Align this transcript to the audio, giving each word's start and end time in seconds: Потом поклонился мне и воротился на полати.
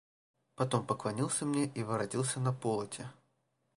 Потом 0.55 0.87
поклонился 0.87 1.45
мне 1.45 1.65
и 1.67 1.83
воротился 1.83 2.39
на 2.39 2.51
полати. 2.53 3.05